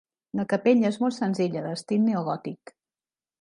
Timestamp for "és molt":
0.93-1.15